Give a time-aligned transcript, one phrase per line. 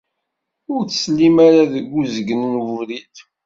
[0.73, 3.15] Ur ttsellim ara deg uzgen n webrid.